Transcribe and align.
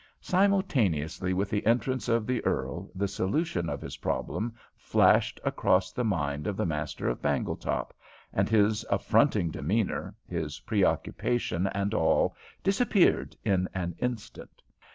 Simultaneously 0.19 1.31
with 1.31 1.51
the 1.51 1.63
entrance 1.63 2.09
of 2.09 2.25
the 2.25 2.43
earl 2.43 2.89
the 2.95 3.07
solution 3.07 3.69
of 3.69 3.81
his 3.83 3.97
problem 3.97 4.51
flashed 4.75 5.39
across 5.45 5.91
the 5.91 6.03
mind 6.03 6.47
of 6.47 6.57
the 6.57 6.65
master 6.65 7.07
of 7.07 7.21
Bangletop, 7.21 7.93
and 8.33 8.49
his 8.49 8.83
affronting 8.89 9.51
demeanor, 9.51 10.15
his 10.27 10.59
preoccupation 10.61 11.67
and 11.67 11.93
all 11.93 12.35
disappeared 12.63 13.35
in 13.45 13.69
an 13.75 13.93
instant. 13.99 14.63